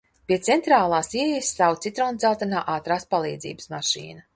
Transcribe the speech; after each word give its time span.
Pie 0.29 0.37
centrālās 0.47 1.11
ieejas 1.21 1.51
stāv 1.57 1.79
citrondzeltenā 1.85 2.67
ātrās 2.79 3.11
palīdzības 3.17 3.75
mašīna. 3.77 4.25